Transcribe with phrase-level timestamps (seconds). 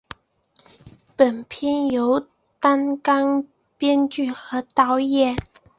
[1.15, 2.27] 本片由
[2.59, 3.45] 担纲
[3.77, 5.37] 编剧和导演。